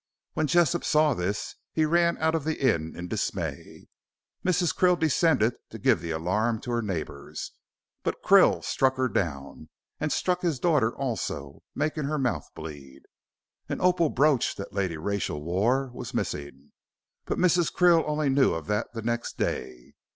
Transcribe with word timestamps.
When 0.33 0.47
Jessop 0.47 0.83
saw 0.83 1.13
this, 1.13 1.57
he 1.73 1.85
ran 1.85 2.17
out 2.17 2.33
of 2.33 2.43
the 2.43 2.59
inn 2.59 2.95
in 2.95 3.07
dismay. 3.07 3.85
Mrs. 4.43 4.75
Krill 4.75 4.97
descended 4.97 5.53
to 5.69 5.77
give 5.77 6.01
the 6.01 6.09
alarm 6.09 6.59
to 6.61 6.71
her 6.71 6.81
neighbors, 6.81 7.51
but 8.01 8.23
Krill 8.23 8.63
struck 8.63 8.95
her 8.95 9.07
down, 9.07 9.69
and 9.99 10.11
struck 10.11 10.41
his 10.41 10.57
daughter 10.59 10.91
also, 10.95 11.61
making 11.75 12.05
her 12.05 12.17
mouth 12.17 12.49
bleed. 12.55 13.03
An 13.69 13.79
opal 13.79 14.09
brooch 14.09 14.55
that 14.55 14.73
Lady 14.73 14.97
Rachel 14.97 15.43
wore 15.43 15.91
was 15.93 16.15
missing, 16.15 16.71
but 17.25 17.37
Mrs. 17.37 17.71
Krill 17.71 18.03
only 18.07 18.29
knew 18.29 18.55
of 18.55 18.65
that 18.65 18.91
the 18.95 19.03
next 19.03 19.37
day. 19.37 19.93